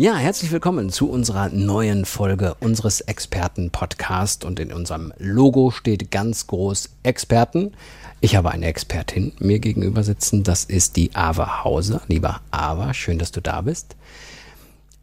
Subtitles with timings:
[0.00, 4.44] Ja, herzlich willkommen zu unserer neuen Folge unseres Experten-Podcast.
[4.44, 7.72] Und in unserem Logo steht ganz groß Experten.
[8.20, 10.44] Ich habe eine Expertin mir gegenüber sitzen.
[10.44, 12.02] Das ist die Ava Hauser.
[12.06, 13.96] Lieber Ava, schön, dass du da bist.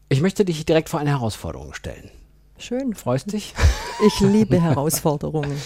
[0.08, 2.10] Ich möchte dich direkt vor eine Herausforderung stellen.
[2.58, 2.96] Schön.
[2.96, 3.54] Freust dich?
[4.08, 5.62] Ich liebe Herausforderungen.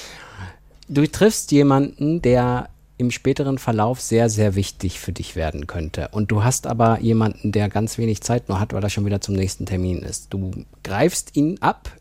[0.87, 6.09] Du triffst jemanden, der im späteren Verlauf sehr, sehr wichtig für dich werden könnte.
[6.11, 9.21] Und du hast aber jemanden, der ganz wenig Zeit nur hat, weil er schon wieder
[9.21, 10.33] zum nächsten Termin ist.
[10.33, 10.51] Du
[10.83, 11.91] greifst ihn ab,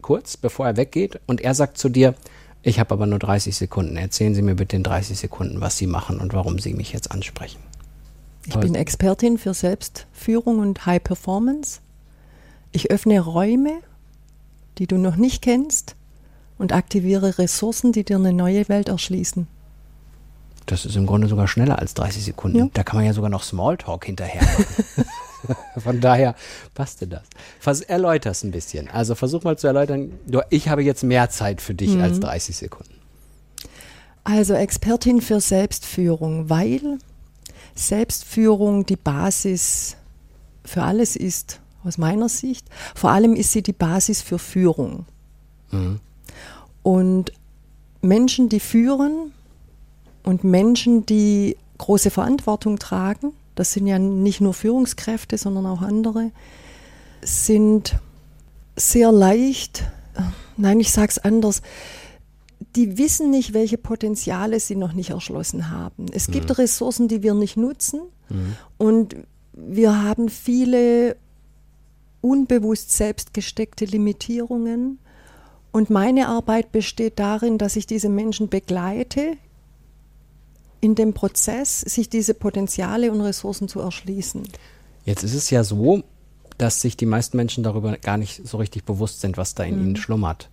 [0.00, 2.14] kurz bevor er weggeht, und er sagt zu dir,
[2.62, 3.96] ich habe aber nur 30 Sekunden.
[3.96, 7.10] Erzählen Sie mir bitte in 30 Sekunden, was Sie machen und warum Sie mich jetzt
[7.10, 7.60] ansprechen.
[8.46, 11.80] Ich bin Expertin für Selbstführung und High Performance.
[12.72, 13.80] Ich öffne Räume,
[14.78, 15.96] die du noch nicht kennst
[16.56, 19.48] und aktiviere Ressourcen, die dir eine neue Welt erschließen.
[20.66, 22.58] Das ist im Grunde sogar schneller als 30 Sekunden.
[22.58, 22.68] Ja.
[22.72, 25.04] Da kann man ja sogar noch Smalltalk hinterher machen.
[25.80, 26.34] Von daher
[26.74, 27.22] passte das.
[27.60, 28.88] Vers erläuter es ein bisschen.
[28.88, 30.12] Also versuch mal zu erläutern.
[30.50, 32.02] Ich habe jetzt mehr Zeit für dich mhm.
[32.02, 32.94] als 30 Sekunden.
[34.24, 36.98] Also Expertin für Selbstführung, weil
[37.76, 39.96] Selbstführung die Basis
[40.64, 42.66] für alles ist, aus meiner Sicht.
[42.96, 45.06] Vor allem ist sie die Basis für Führung.
[45.70, 46.00] Mhm.
[46.82, 47.32] Und
[48.00, 49.32] Menschen, die führen,
[50.26, 56.32] und Menschen, die große Verantwortung tragen, das sind ja nicht nur Führungskräfte, sondern auch andere,
[57.22, 57.96] sind
[58.76, 59.84] sehr leicht,
[60.56, 61.62] nein, ich sage es anders,
[62.74, 66.06] die wissen nicht, welche Potenziale sie noch nicht erschlossen haben.
[66.12, 66.56] Es gibt mhm.
[66.56, 68.56] Ressourcen, die wir nicht nutzen mhm.
[68.78, 69.16] und
[69.52, 71.16] wir haben viele
[72.20, 74.98] unbewusst selbst gesteckte Limitierungen.
[75.70, 79.36] Und meine Arbeit besteht darin, dass ich diese Menschen begleite
[80.80, 84.42] in dem Prozess, sich diese Potenziale und Ressourcen zu erschließen.
[85.04, 86.02] Jetzt ist es ja so,
[86.58, 89.76] dass sich die meisten Menschen darüber gar nicht so richtig bewusst sind, was da in
[89.76, 89.82] mhm.
[89.82, 90.48] ihnen schlummert.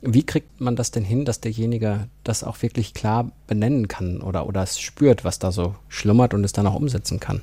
[0.00, 4.46] Wie kriegt man das denn hin, dass derjenige das auch wirklich klar benennen kann oder,
[4.46, 7.42] oder es spürt, was da so schlummert und es dann auch umsetzen kann?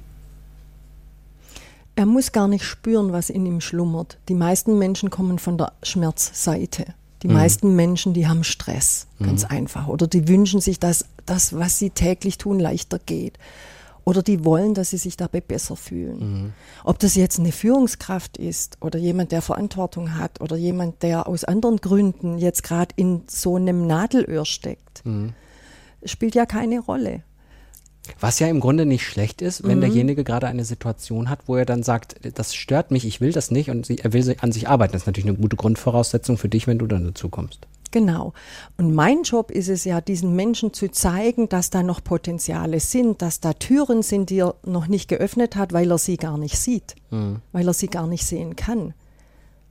[1.98, 4.18] Er muss gar nicht spüren, was in ihm schlummert.
[4.30, 6.86] Die meisten Menschen kommen von der Schmerzseite.
[7.24, 7.34] Die mhm.
[7.34, 9.50] meisten Menschen, die haben Stress, ganz mhm.
[9.50, 9.88] einfach.
[9.88, 13.38] Oder die wünschen sich, dass das, was sie täglich tun, leichter geht.
[14.04, 16.20] Oder die wollen, dass sie sich dabei besser fühlen.
[16.20, 16.54] Mhm.
[16.84, 21.44] Ob das jetzt eine Führungskraft ist oder jemand, der Verantwortung hat oder jemand, der aus
[21.44, 25.34] anderen Gründen jetzt gerade in so einem Nadelöhr steckt, mhm.
[26.04, 27.24] spielt ja keine Rolle.
[28.20, 29.82] Was ja im Grunde nicht schlecht ist, wenn mhm.
[29.82, 33.50] derjenige gerade eine Situation hat, wo er dann sagt, das stört mich, ich will das
[33.50, 34.94] nicht und er will an sich arbeiten.
[34.94, 37.68] Das ist natürlich eine gute Grundvoraussetzung für dich, wenn du dann dazu kommst.
[37.96, 38.34] Genau.
[38.76, 43.22] Und mein Job ist es ja, diesen Menschen zu zeigen, dass da noch Potenziale sind,
[43.22, 46.58] dass da Türen sind, die er noch nicht geöffnet hat, weil er sie gar nicht
[46.58, 47.38] sieht, mhm.
[47.54, 48.94] weil er sie gar nicht sehen kann.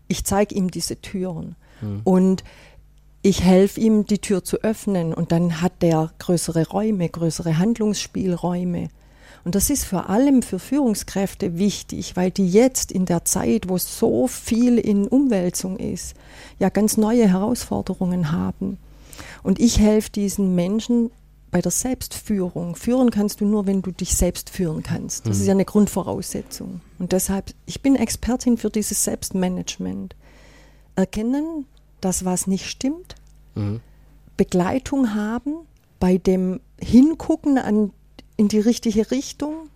[0.09, 1.55] Ich zeige ihm diese Türen.
[1.83, 2.01] Mhm.
[2.05, 2.45] Und
[3.21, 8.89] ich helfe ihm, die Tür zu öffnen und dann hat der größere Räume, größere Handlungsspielräume.
[9.45, 13.77] Und das ist vor allem für Führungskräfte wichtig, weil die jetzt in der Zeit, wo
[13.77, 16.15] so viel in Umwälzung ist,
[16.59, 18.79] ja ganz neue Herausforderungen haben.
[19.43, 21.11] Und ich helfe diesen Menschen
[21.51, 22.75] bei der Selbstführung.
[22.75, 25.27] Führen kannst du nur, wenn du dich selbst führen kannst.
[25.27, 25.41] Das mhm.
[25.43, 26.81] ist ja eine Grundvoraussetzung.
[26.99, 30.17] Und deshalb, ich bin Expertin für dieses Selbstmanagement.
[30.97, 31.67] Erkennen,
[32.01, 33.15] dass was nicht stimmt,
[33.55, 33.81] mhm.
[34.37, 35.55] Begleitung haben,
[36.01, 37.93] bei dem Hingucken an,
[38.37, 39.69] in die richtige Richtung,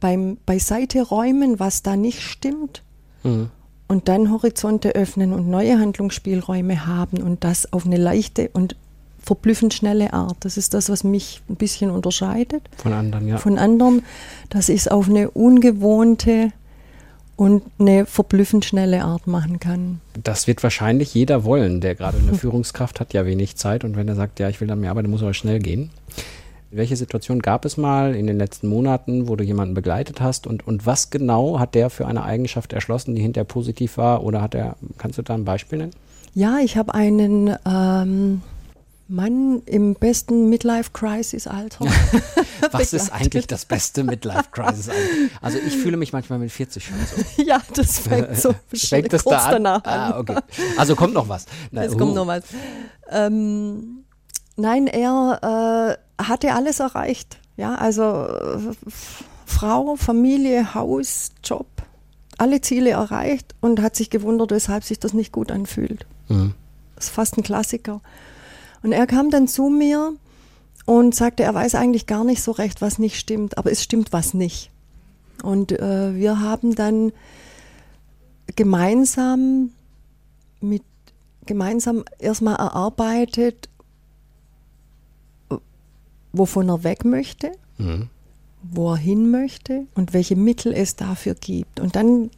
[0.00, 2.82] beim Beiseite räumen, was da nicht stimmt.
[3.22, 3.50] Mhm.
[3.88, 8.76] Und dann Horizonte öffnen und neue Handlungsspielräume haben und das auf eine leichte und
[9.18, 10.36] verblüffend schnelle Art.
[10.40, 12.62] Das ist das, was mich ein bisschen unterscheidet.
[12.76, 13.38] Von anderen, ja.
[13.38, 14.02] Von anderen,
[14.48, 16.52] dass ich es auf eine ungewohnte,
[17.40, 20.02] und eine verblüffend schnelle Art machen kann.
[20.22, 24.06] Das wird wahrscheinlich jeder wollen, der gerade eine Führungskraft hat, ja wenig Zeit und wenn
[24.08, 25.88] er sagt, ja, ich will dann mehr arbeiten, muss aber schnell gehen.
[26.72, 30.64] Welche Situation gab es mal in den letzten Monaten, wo du jemanden begleitet hast und,
[30.66, 34.54] und was genau hat der für eine Eigenschaft erschlossen, die hinterher positiv war oder hat
[34.54, 35.94] er, kannst du da ein Beispiel nennen?
[36.32, 38.42] Ja, ich habe einen ähm,
[39.08, 41.86] Mann im besten Midlife-Crisis-Alter.
[42.70, 45.00] Was ist eigentlich das beste Midlife-Crisis-Alter?
[45.40, 47.24] Also ich fühle mich manchmal mit 40 schon so.
[47.42, 49.50] Ja, das fängt so fängt kurz da an?
[49.50, 50.12] danach an.
[50.12, 50.36] Ah, okay.
[50.78, 51.46] Also kommt noch was.
[51.72, 51.96] Na, es uh.
[51.96, 52.44] kommt noch was.
[53.10, 54.04] Ähm,
[54.60, 57.38] Nein, er äh, hatte alles erreicht.
[57.56, 58.74] Ja, also äh,
[59.46, 61.66] Frau, Familie, Haus, Job,
[62.38, 66.06] alle Ziele erreicht und hat sich gewundert, weshalb sich das nicht gut anfühlt.
[66.28, 66.54] Mhm.
[66.94, 68.02] Das ist fast ein Klassiker.
[68.82, 70.12] Und er kam dann zu mir
[70.84, 74.12] und sagte, er weiß eigentlich gar nicht so recht, was nicht stimmt, aber es stimmt
[74.12, 74.70] was nicht.
[75.42, 77.12] Und äh, wir haben dann
[78.56, 79.70] gemeinsam
[80.60, 80.82] mit
[81.46, 83.70] gemeinsam erstmal erarbeitet,
[86.32, 88.08] wovon er weg möchte, mhm.
[88.62, 91.80] wo er hin möchte und welche Mittel es dafür gibt.
[91.80, 92.30] Und dann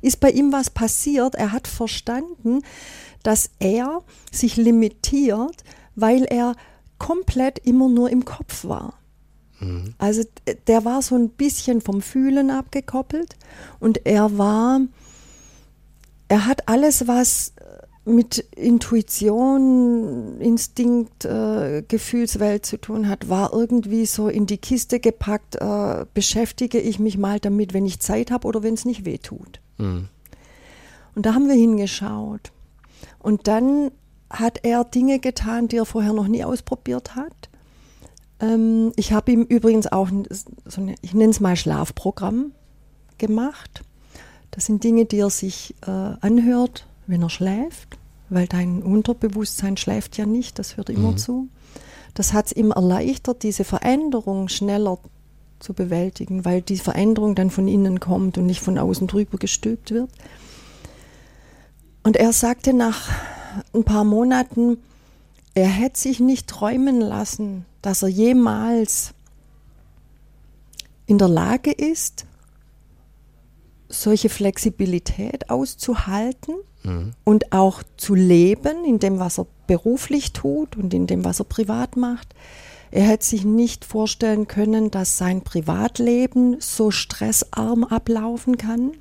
[0.00, 1.34] ist bei ihm was passiert.
[1.34, 2.62] Er hat verstanden,
[3.22, 5.64] dass er sich limitiert,
[5.94, 6.54] weil er
[6.98, 8.94] komplett immer nur im Kopf war.
[9.62, 9.94] Mhm.
[9.98, 10.22] Also
[10.66, 13.36] der war so ein bisschen vom Fühlen abgekoppelt
[13.80, 14.80] und er war,
[16.28, 17.54] er hat alles, was
[18.04, 25.56] mit Intuition, Instinkt, äh, Gefühlswelt zu tun hat, war irgendwie so in die Kiste gepackt,
[25.56, 29.18] äh, beschäftige ich mich mal damit, wenn ich Zeit habe oder wenn es nicht weh
[29.18, 29.60] tut.
[29.78, 30.08] Mhm.
[31.14, 32.50] Und da haben wir hingeschaut.
[33.20, 33.92] Und dann
[34.30, 37.50] hat er Dinge getan, die er vorher noch nie ausprobiert hat.
[38.40, 40.08] Ähm, ich habe ihm übrigens auch,
[40.64, 42.52] so eine, ich nenne es mal Schlafprogramm
[43.18, 43.84] gemacht.
[44.50, 50.16] Das sind Dinge, die er sich äh, anhört, wenn er schläft, weil dein Unterbewusstsein schläft
[50.16, 51.18] ja nicht, das hört immer mhm.
[51.18, 51.48] zu.
[52.14, 54.98] Das hat es ihm erleichtert, diese Veränderung schneller
[55.58, 59.92] zu bewältigen, weil die Veränderung dann von innen kommt und nicht von außen drüber gestülpt
[59.92, 60.10] wird.
[62.02, 63.08] Und er sagte nach
[63.72, 64.78] ein paar Monaten,
[65.54, 69.14] er hätte sich nicht träumen lassen, dass er jemals
[71.06, 72.26] in der Lage ist,
[73.88, 77.12] solche Flexibilität auszuhalten mhm.
[77.24, 81.44] und auch zu leben in dem, was er beruflich tut und in dem, was er
[81.44, 82.34] privat macht.
[82.90, 88.92] Er hätte sich nicht vorstellen können, dass sein Privatleben so stressarm ablaufen kann.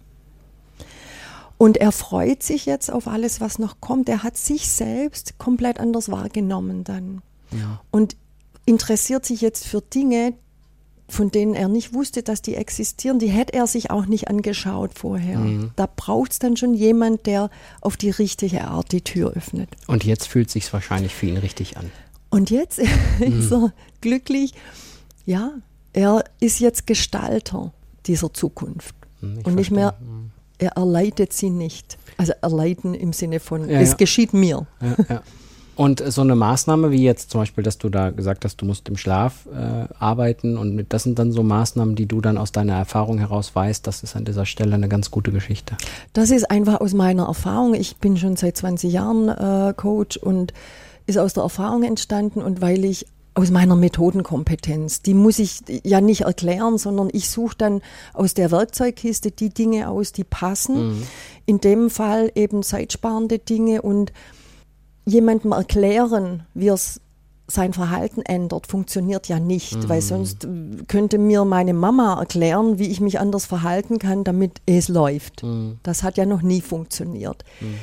[1.58, 4.10] Und er freut sich jetzt auf alles, was noch kommt.
[4.10, 7.22] Er hat sich selbst komplett anders wahrgenommen dann.
[7.52, 7.82] Ja.
[7.92, 8.16] Und
[8.66, 10.34] interessiert sich jetzt für Dinge,
[11.12, 14.92] von denen er nicht wusste, dass die existieren, die hätte er sich auch nicht angeschaut
[14.98, 15.40] vorher.
[15.40, 15.72] Mhm.
[15.76, 17.50] Da braucht es dann schon jemand, der
[17.82, 19.70] auf die richtige Art die Tür öffnet.
[19.88, 21.92] Und jetzt fühlt es sich wahrscheinlich für ihn richtig an.
[22.30, 22.80] Und jetzt
[23.20, 23.40] mhm.
[23.40, 24.54] ist er glücklich.
[25.26, 25.52] Ja,
[25.94, 27.74] er ist jetzt Gestalter
[28.06, 28.96] dieser Zukunft.
[29.20, 30.32] Mhm, ich und nicht mehr, mhm.
[30.58, 31.98] er erleidet sie nicht.
[32.18, 33.96] Also erleiden im Sinne von, ja, es ja.
[33.98, 34.66] geschieht mir.
[35.10, 35.22] Ja,
[35.76, 38.88] und so eine Maßnahme wie jetzt zum Beispiel, dass du da gesagt hast, du musst
[38.90, 42.74] im Schlaf äh, arbeiten und das sind dann so Maßnahmen, die du dann aus deiner
[42.74, 45.78] Erfahrung heraus weißt, das ist an dieser Stelle eine ganz gute Geschichte.
[46.14, 47.74] Das ist einfach aus meiner Erfahrung.
[47.74, 50.54] Ich bin schon seit 20 Jahren äh, Coach und
[51.08, 55.02] ist aus der Erfahrung entstanden und weil ich aus meiner Methodenkompetenz.
[55.04, 57.82] Die muss ich ja nicht erklären, sondern ich suche dann
[58.14, 60.90] aus der Werkzeugkiste die Dinge aus, die passen.
[60.90, 61.04] Mhm.
[61.46, 64.12] In dem Fall eben zeitsparende Dinge und
[65.12, 67.02] jemandem erklären, wie es
[67.48, 69.90] sein Verhalten ändert, funktioniert ja nicht, mhm.
[69.90, 70.48] weil sonst
[70.88, 75.44] könnte mir meine Mama erklären, wie ich mich anders verhalten kann, damit es läuft.
[75.44, 75.80] Mhm.
[75.84, 77.44] Das hat ja noch nie funktioniert.
[77.60, 77.76] Mhm.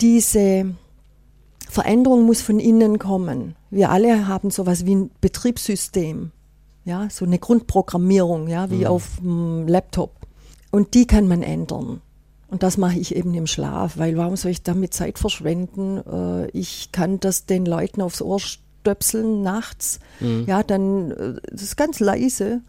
[0.00, 0.74] Diese
[1.68, 3.56] Veränderung muss von innen kommen.
[3.70, 6.30] Wir alle haben sowas wie ein Betriebssystem,
[6.84, 8.86] ja, so eine Grundprogrammierung, ja, wie mhm.
[8.86, 10.12] auf dem Laptop.
[10.70, 12.00] Und die kann man ändern.
[12.50, 15.98] Und das mache ich eben im Schlaf, weil warum soll ich damit Zeit verschwenden?
[15.98, 20.00] Äh, ich kann das den Leuten aufs Ohr stöpseln nachts.
[20.20, 20.44] Mhm.
[20.46, 22.62] Ja, dann äh, das ist ganz leise.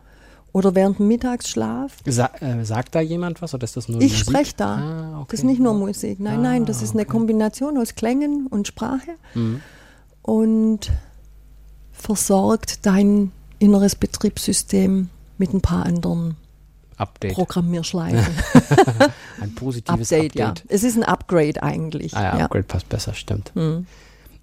[0.51, 1.97] Oder während dem Mittagsschlaf.
[2.07, 4.75] Sa äh, sagt da jemand was oder ist das nur Ich spreche da.
[4.75, 5.27] Ah, okay.
[5.29, 6.19] Das ist nicht nur Musik.
[6.19, 6.99] Nein, ah, nein, das ist okay.
[6.99, 9.11] eine Kombination aus Klängen und Sprache.
[9.35, 9.61] Mhm.
[10.23, 10.91] Und
[11.91, 16.35] versorgt dein inneres Betriebssystem mit ein paar anderen
[16.99, 17.33] Update.
[17.33, 18.33] Programmierschleifen.
[19.41, 20.59] ein positives Update, Update.
[20.59, 20.65] Ja.
[20.67, 22.15] Es ist ein Upgrade eigentlich.
[22.15, 23.51] Ah, ja, Upgrade passt besser, stimmt.
[23.55, 23.85] Mhm.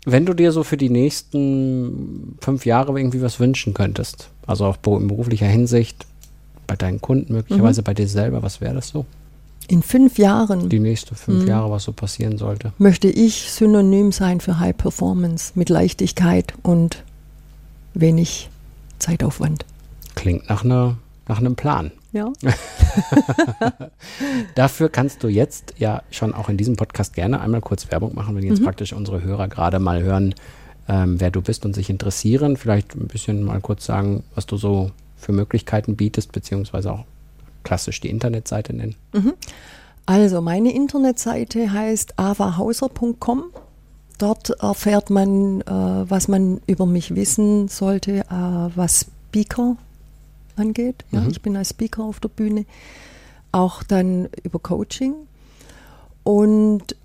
[0.05, 4.77] Wenn du dir so für die nächsten fünf Jahre irgendwie was wünschen könntest, also auch
[4.85, 6.07] in beruflicher Hinsicht,
[6.67, 7.85] bei deinen Kunden möglicherweise, mhm.
[7.85, 9.05] bei dir selber, was wäre das so?
[9.69, 10.69] In fünf Jahren.
[10.69, 11.49] Die nächsten fünf mhm.
[11.49, 12.73] Jahre, was so passieren sollte.
[12.79, 17.03] Möchte ich synonym sein für High Performance mit Leichtigkeit und
[17.95, 18.49] wenig
[18.99, 19.65] Zeitaufwand.
[20.15, 20.97] Klingt nach, einer,
[21.29, 21.91] nach einem Plan.
[22.13, 22.33] Ja.
[24.55, 28.37] Dafür kannst du jetzt ja schon auch in diesem Podcast gerne einmal kurz Werbung machen,
[28.37, 28.65] wenn jetzt mhm.
[28.65, 30.35] praktisch unsere Hörer gerade mal hören,
[30.89, 32.57] ähm, wer du bist und sich interessieren.
[32.57, 37.05] Vielleicht ein bisschen mal kurz sagen, was du so für Möglichkeiten bietest, beziehungsweise auch
[37.65, 38.95] klassisch die Internetseite nennen.
[39.13, 39.35] Mhm.
[40.07, 43.45] Also meine Internetseite heißt avahauser.com
[44.19, 45.65] dort erfährt man, äh,
[46.11, 49.77] was man über mich wissen sollte, äh, was Speaker
[50.57, 51.05] angeht.
[51.11, 51.31] Ja, mhm.
[51.31, 52.67] Ich bin als Speaker auf der Bühne.
[53.53, 55.15] Auch dann über Coaching.
[56.25, 56.97] Und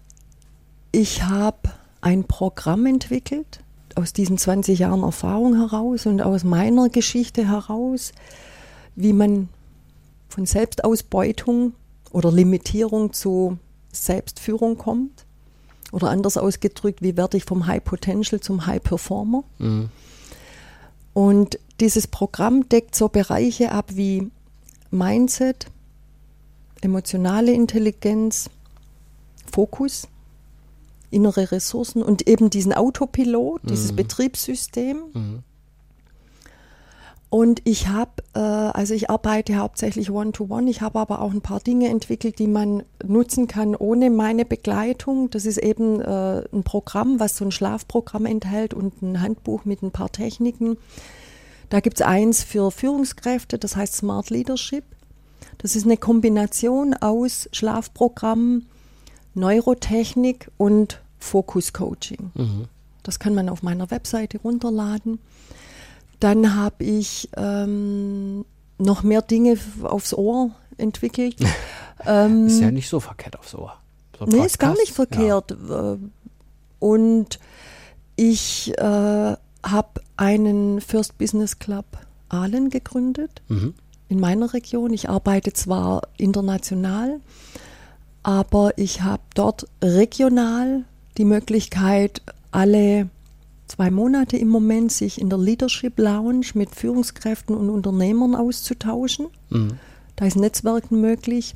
[0.92, 3.62] ich habe ein Programm entwickelt,
[3.96, 8.14] aus diesen 20 Jahren Erfahrung heraus und aus meiner Geschichte heraus,
[8.96, 9.50] wie man
[10.30, 11.74] von Selbstausbeutung
[12.12, 13.58] oder Limitierung zu
[13.92, 15.26] Selbstführung kommt.
[15.92, 19.44] Oder anders ausgedrückt, wie werde ich vom High Potential zum High Performer?
[19.60, 19.90] Mhm.
[21.14, 24.30] Und dieses Programm deckt so Bereiche ab wie
[24.92, 25.68] Mindset,
[26.82, 28.50] emotionale Intelligenz,
[29.52, 30.08] Fokus,
[31.10, 33.98] innere Ressourcen und eben diesen Autopilot, dieses mhm.
[33.98, 35.04] Betriebssystem.
[35.14, 35.40] Mhm.
[37.32, 40.70] Und ich habe, äh, also ich arbeite hauptsächlich One-to-One, -one.
[40.70, 45.30] ich habe aber auch ein paar Dinge entwickelt, die man nutzen kann ohne meine Begleitung.
[45.30, 49.82] Das ist eben äh, ein Programm, was so ein Schlafprogramm enthält und ein Handbuch mit
[49.82, 50.76] ein paar Techniken.
[51.70, 54.84] Da gibt es eins für Führungskräfte, das heißt Smart Leadership.
[55.58, 58.64] Das ist eine Kombination aus Schlafprogramm,
[59.36, 62.32] Neurotechnik und Fokus Coaching.
[62.34, 62.66] Mhm.
[63.04, 65.20] Das kann man auf meiner Webseite runterladen.
[66.22, 68.46] Dann habe ich ähm,
[68.78, 71.36] noch mehr Dinge aufs Ohr entwickelt.
[72.06, 73.74] ähm, ist ja nicht so verkehrt aufs Ohr.
[74.18, 75.58] So nee, ist gar nicht verkehrt.
[75.68, 75.98] Ja.
[76.80, 77.40] Und
[78.16, 81.86] ich äh, habe einen First Business Club
[82.30, 83.74] Aalen gegründet mhm.
[84.08, 84.94] in meiner Region.
[84.94, 87.20] Ich arbeite zwar international,
[88.22, 90.84] aber ich habe dort regional
[91.18, 93.10] die Möglichkeit, alle
[93.72, 99.28] zwei Monate im Moment sich in der Leadership Lounge mit Führungskräften und Unternehmern auszutauschen.
[99.50, 99.80] Mhm.
[100.18, 101.54] Da ist Netzwerken möglich.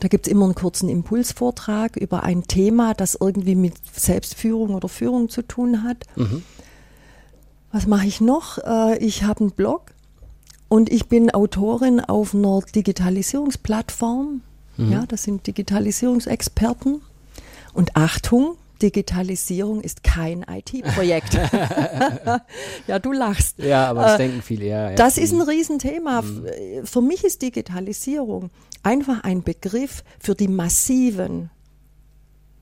[0.00, 4.88] Da gibt es immer einen kurzen Impulsvortrag über ein Thema, das irgendwie mit Selbstführung oder
[4.88, 6.04] Führung zu tun hat.
[6.16, 6.42] Mhm.
[7.70, 8.58] Was mache ich noch?
[8.58, 9.92] Äh, ich habe einen Blog
[10.68, 14.40] und ich bin Autorin auf einer Digitalisierungsplattform.
[14.78, 14.92] Mhm.
[14.92, 17.02] Ja, das sind Digitalisierungsexperten.
[17.72, 21.34] Und Achtung, Digitalisierung ist kein IT-Projekt.
[22.86, 23.58] ja, du lachst.
[23.58, 24.96] Ja, aber das äh, denken viele, ja, ja.
[24.96, 25.48] Das ist ein mhm.
[25.48, 26.22] Riesenthema.
[26.22, 26.84] Mhm.
[26.84, 28.50] Für mich ist Digitalisierung
[28.82, 31.50] einfach ein Begriff für die massiven,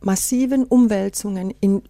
[0.00, 1.82] massiven Umwälzungen in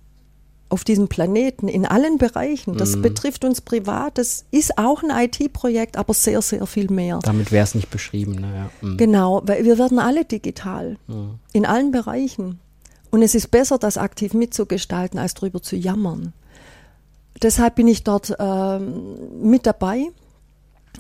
[0.70, 2.76] auf diesem Planeten in allen Bereichen.
[2.76, 3.02] Das mhm.
[3.02, 4.16] betrifft uns privat.
[4.18, 7.18] Das ist auch ein IT-Projekt, aber sehr, sehr viel mehr.
[7.22, 8.36] Damit wäre es nicht beschrieben.
[8.36, 8.70] Ne?
[8.80, 8.96] Mhm.
[8.96, 11.40] Genau, weil wir werden alle digital mhm.
[11.52, 12.60] in allen Bereichen.
[13.10, 16.32] Und es ist besser, das aktiv mitzugestalten, als darüber zu jammern.
[17.42, 20.06] Deshalb bin ich dort ähm, mit dabei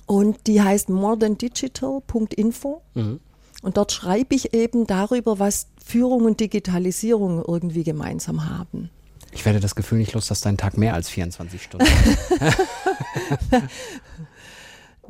[0.06, 2.82] und die heißt morethandigital.info.
[2.94, 3.20] Mhm.
[3.62, 8.90] Und dort schreibe ich eben darüber, was Führung und Digitalisierung irgendwie gemeinsam haben.
[9.32, 11.86] Ich werde das Gefühl nicht los, dass dein Tag mehr als 24 Stunden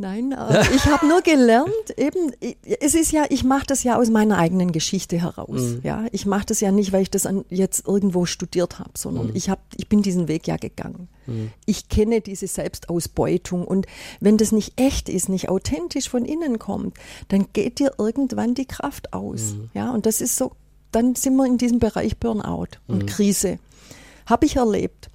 [0.00, 2.33] Nein, äh, ich habe nur gelernt, eben,
[2.80, 5.61] es ist ja, ich mache das ja aus meiner eigenen Geschichte heraus.
[5.61, 5.80] Mhm.
[5.83, 9.26] Ja, ich mache das ja nicht, weil ich das an, jetzt irgendwo studiert habe, sondern
[9.26, 9.37] mhm.
[9.37, 11.09] ich habe, ich bin diesen Weg ja gegangen.
[11.26, 11.52] Mhm.
[11.66, 13.87] Ich kenne diese Selbstausbeutung und
[14.21, 16.97] wenn das nicht echt ist, nicht authentisch von innen kommt,
[17.28, 19.52] dann geht dir irgendwann die Kraft aus.
[19.52, 19.71] Mhm.
[19.75, 20.52] Ja, und das ist so,
[20.92, 23.07] dann sind wir in diesem Bereich Burnout und mhm.
[23.07, 23.59] Krise.
[24.25, 25.11] Habe ich erlebt.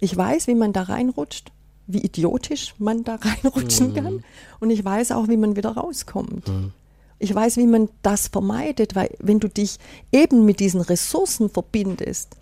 [0.00, 1.50] Ich weiß, wie man da reinrutscht,
[1.86, 3.94] wie idiotisch man da reinrutschen mhm.
[3.94, 4.24] kann.
[4.60, 6.48] Und ich weiß auch, wie man wieder rauskommt.
[6.48, 6.72] Mhm.
[7.18, 9.78] Ich weiß, wie man das vermeidet, weil wenn du dich
[10.10, 12.36] eben mit diesen Ressourcen verbindest,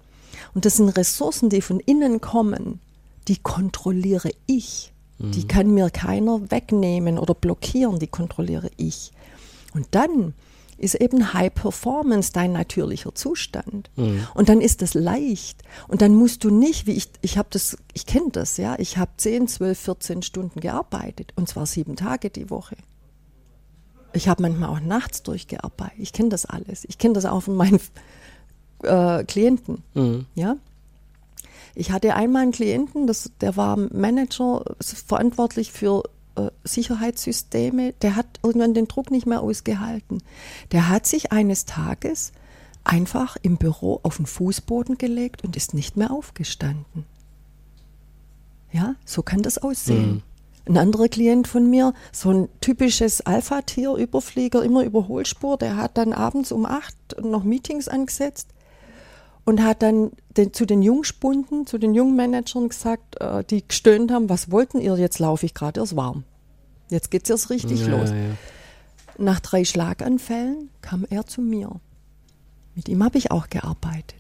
[0.55, 2.81] und das sind Ressourcen, die von innen kommen,
[3.29, 4.93] die kontrolliere ich.
[5.19, 5.33] Mhm.
[5.33, 9.13] Die kann mir keiner wegnehmen oder blockieren, die kontrolliere ich.
[9.75, 10.35] Und dann
[10.81, 13.91] ist eben High Performance dein natürlicher Zustand.
[13.97, 14.27] Mhm.
[14.35, 15.63] Und dann ist das leicht.
[15.89, 18.97] Und dann musst du nicht, wie ich, ich habe das, ich kenne das, ja, ich
[18.97, 22.77] habe 10, 12, 14 Stunden gearbeitet und zwar sieben Tage die Woche.
[24.13, 25.99] Ich habe manchmal auch nachts durchgearbeitet.
[25.99, 26.85] Ich kenne das alles.
[26.89, 27.81] Ich kenne das auch von meinen
[28.83, 29.85] äh, Klienten.
[29.95, 30.27] Mhm.
[30.35, 30.57] Ja.
[31.75, 36.03] Ich hatte einmal einen Klienten, das, der war Manager, verantwortlich für
[36.65, 40.23] Sicherheitssysteme, der hat irgendwann den Druck nicht mehr ausgehalten.
[40.73, 42.33] Der hat sich eines Tages
[42.85, 47.05] einfach im Büro auf den Fußboden gelegt und ist nicht mehr aufgestanden.
[48.73, 50.11] Ja, so kann das aussehen.
[50.13, 50.23] Mhm.
[50.67, 56.53] Ein anderer Klient von mir, so ein typisches Alpha-Tier-Überflieger, immer Überholspur, der hat dann abends
[56.53, 58.49] um acht noch Meetings angesetzt
[59.45, 64.29] und hat dann den, zu den Jungspunden, zu den Jungmanagern gesagt, äh, die gestöhnt haben,
[64.29, 66.25] was wollten ihr, jetzt laufe ich gerade, es warm.
[66.91, 68.11] Jetzt geht es erst richtig ja, los.
[68.11, 68.17] Ja.
[69.19, 71.71] Nach drei Schlaganfällen kam er zu mir.
[72.75, 74.15] Mit ihm habe ich auch gearbeitet.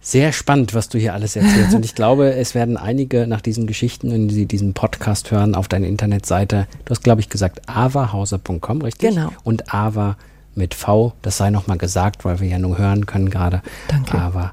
[0.00, 1.74] Sehr spannend, was du hier alles erzählst.
[1.74, 5.68] Und ich glaube, es werden einige nach diesen Geschichten, wenn sie diesen Podcast hören, auf
[5.68, 9.10] deine Internetseite, du hast, glaube ich, gesagt, avahauser.com, richtig?
[9.10, 9.30] Genau.
[9.44, 10.16] Und ava
[10.54, 13.62] mit V, das sei nochmal gesagt, weil wir ja nur hören können gerade.
[13.88, 14.18] Danke.
[14.18, 14.52] Ava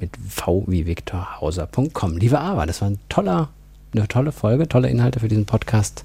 [0.00, 2.16] mit V wie Viktorhauser.com.
[2.18, 3.48] Liebe Ava, das war ein toller,
[3.94, 6.04] eine tolle Folge, tolle Inhalte für diesen Podcast,